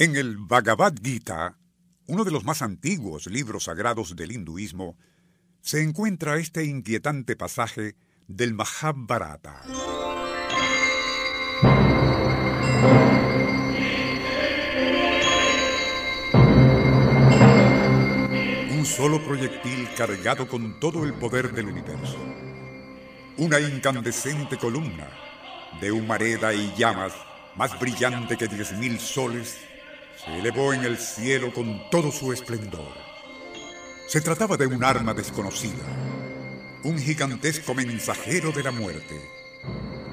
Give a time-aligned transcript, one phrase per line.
[0.00, 1.58] En el Bhagavad Gita,
[2.06, 4.96] uno de los más antiguos libros sagrados del hinduismo,
[5.60, 7.96] se encuentra este inquietante pasaje
[8.28, 9.64] del Mahabharata.
[18.70, 22.18] Un solo proyectil cargado con todo el poder del universo.
[23.36, 25.10] Una incandescente columna
[25.80, 27.14] de humareda y llamas
[27.56, 29.58] más brillante que diez mil soles
[30.24, 32.92] se elevó en el cielo con todo su esplendor.
[34.06, 35.84] Se trataba de un arma desconocida,
[36.82, 39.20] un gigantesco mensajero de la muerte.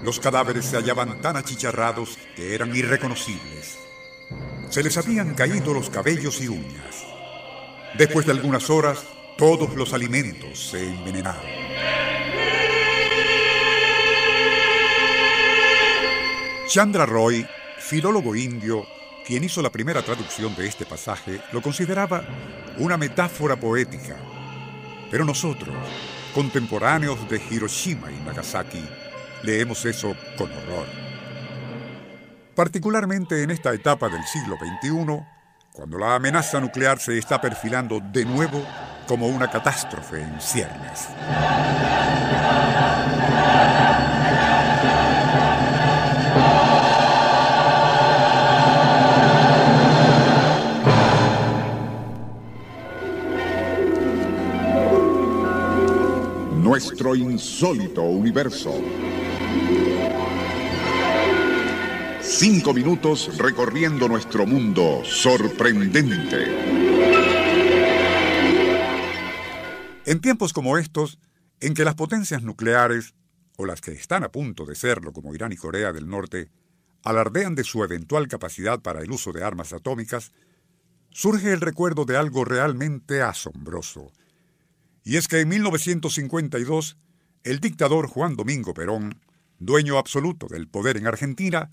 [0.04, 3.78] Los cadáveres se hallaban tan achicharrados que eran irreconocibles.
[4.70, 7.06] Se les habían caído los cabellos y uñas.
[7.98, 9.06] Después de algunas horas,
[9.38, 11.44] todos los alimentos se envenenaron.
[16.68, 17.48] Chandra Roy,
[17.80, 18.86] filólogo indio,
[19.26, 22.24] quien hizo la primera traducción de este pasaje, lo consideraba
[22.78, 24.16] una metáfora poética.
[25.10, 25.76] Pero nosotros,
[26.34, 28.84] contemporáneos de Hiroshima y Nagasaki,
[29.44, 30.88] leemos eso con horror.
[32.54, 35.24] Particularmente en esta etapa del siglo XXI,
[35.74, 38.66] cuando la amenaza nuclear se está perfilando de nuevo
[39.08, 41.10] como una catástrofe en ciernes.
[56.86, 58.72] Nuestro insólito universo.
[62.22, 66.46] Cinco minutos recorriendo nuestro mundo sorprendente.
[70.06, 71.18] En tiempos como estos,
[71.60, 73.16] en que las potencias nucleares,
[73.58, 76.52] o las que están a punto de serlo como Irán y Corea del Norte,
[77.02, 80.34] alardean de su eventual capacidad para el uso de armas atómicas,
[81.10, 84.12] surge el recuerdo de algo realmente asombroso–
[85.06, 86.98] y es que en 1952,
[87.44, 89.22] el dictador Juan Domingo Perón,
[89.60, 91.70] dueño absoluto del poder en Argentina,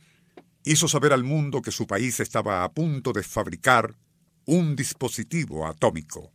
[0.64, 3.96] hizo saber al mundo que su país estaba a punto de fabricar
[4.44, 6.30] un dispositivo atómico.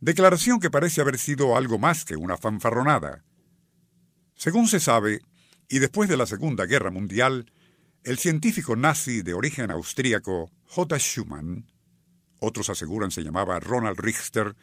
[0.00, 3.24] Declaración que parece haber sido algo más que una fanfarronada.
[4.34, 5.20] Según se sabe,
[5.68, 7.52] y después de la Segunda Guerra Mundial,
[8.02, 10.98] el científico nazi de origen austríaco J.
[10.98, 11.70] Schumann,
[12.40, 14.56] otros aseguran se llamaba Ronald Richter,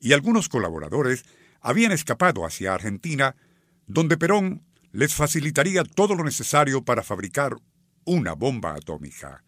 [0.00, 1.24] y algunos colaboradores
[1.60, 3.36] habían escapado hacia Argentina,
[3.86, 7.56] donde Perón les facilitaría todo lo necesario para fabricar
[8.04, 9.44] una bomba atómica.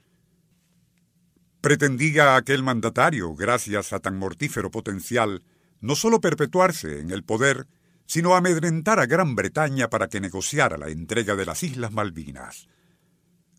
[1.61, 5.43] Pretendía aquel mandatario, gracias a tan mortífero potencial,
[5.81, 7.67] no solo perpetuarse en el poder,
[8.07, 12.69] sino amedrentar a Gran Bretaña para que negociara la entrega de las Islas Malvinas.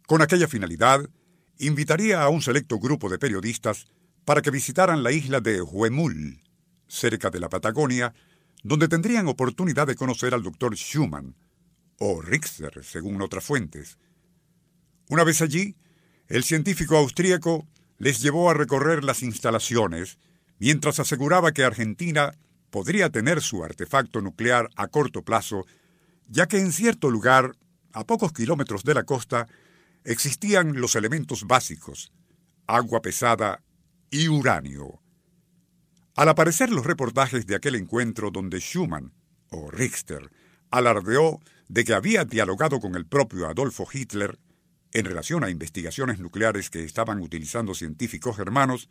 [0.08, 1.10] Con aquella finalidad,
[1.58, 3.88] invitaría a un selecto grupo de periodistas
[4.26, 6.42] para que visitaran la isla de Huemul,
[6.92, 8.14] cerca de la Patagonia,
[8.64, 11.36] donde tendrían oportunidad de conocer al doctor Schumann,
[11.98, 13.98] o Richter, según otras fuentes.
[15.10, 15.76] Una vez allí,
[16.28, 20.18] el científico austríaco les llevó a recorrer las instalaciones,
[20.60, 22.34] mientras aseguraba que Argentina
[22.70, 25.66] podría tener su artefacto nuclear a corto plazo,
[26.28, 27.56] ya que en cierto lugar,
[27.94, 29.48] a pocos kilómetros de la costa,
[30.04, 32.12] existían los elementos básicos,
[32.68, 33.64] agua pesada
[34.10, 35.02] y uranio.
[36.16, 39.14] Al aparecer los reportajes de aquel encuentro donde Schumann,
[39.50, 40.30] o Richter,
[40.70, 44.40] alardeó de que había dialogado con el propio Adolfo Hitler
[44.94, 48.90] en relación a investigaciones nucleares que estaban utilizando científicos germanos,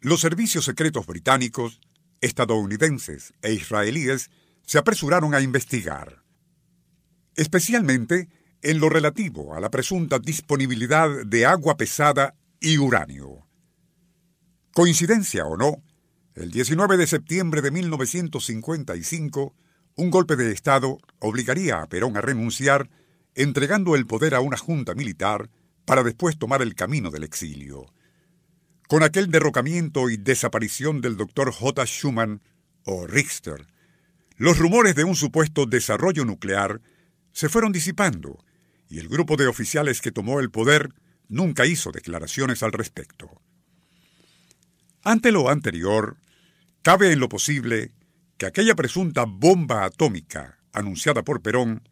[0.00, 1.80] los servicios secretos británicos,
[2.20, 4.30] estadounidenses e israelíes
[4.66, 6.22] se apresuraron a investigar,
[7.36, 8.28] especialmente
[8.62, 13.46] en lo relativo a la presunta disponibilidad de agua pesada y uranio.
[14.72, 15.82] Coincidencia o no,
[16.40, 19.54] el 19 de septiembre de 1955,
[19.96, 22.88] un golpe de Estado obligaría a Perón a renunciar,
[23.34, 25.50] entregando el poder a una junta militar
[25.84, 27.92] para después tomar el camino del exilio.
[28.88, 31.84] Con aquel derrocamiento y desaparición del doctor J.
[31.84, 32.40] Schumann,
[32.84, 33.66] o Richter,
[34.38, 36.80] los rumores de un supuesto desarrollo nuclear
[37.32, 38.42] se fueron disipando
[38.88, 40.94] y el grupo de oficiales que tomó el poder
[41.28, 43.42] nunca hizo declaraciones al respecto.
[45.02, 46.16] Ante lo anterior,
[46.82, 47.92] cabe en lo posible
[48.38, 51.88] que aquella presunta bomba atómica anunciada por Perón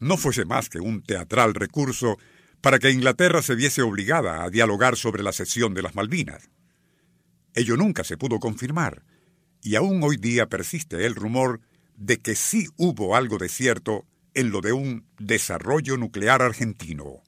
[0.00, 2.18] no fuese más que un teatral recurso
[2.60, 6.50] para que Inglaterra se viese obligada a dialogar sobre la cesión de las Malvinas.
[7.54, 9.04] Ello nunca se pudo confirmar,
[9.62, 11.60] y aún hoy día persiste el rumor
[11.96, 17.22] de que sí hubo algo de cierto en lo de un desarrollo nuclear argentino.